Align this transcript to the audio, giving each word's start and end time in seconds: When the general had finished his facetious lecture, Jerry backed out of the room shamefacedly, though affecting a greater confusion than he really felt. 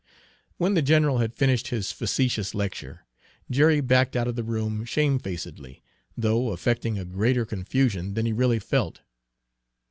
When 0.57 0.73
the 0.73 0.81
general 0.81 1.19
had 1.19 1.35
finished 1.35 1.67
his 1.67 1.91
facetious 1.91 2.55
lecture, 2.55 3.05
Jerry 3.51 3.81
backed 3.81 4.15
out 4.15 4.27
of 4.27 4.35
the 4.35 4.41
room 4.43 4.83
shamefacedly, 4.83 5.83
though 6.17 6.49
affecting 6.49 6.97
a 6.97 7.05
greater 7.05 7.45
confusion 7.45 8.15
than 8.15 8.25
he 8.25 8.33
really 8.33 8.57
felt. 8.57 9.01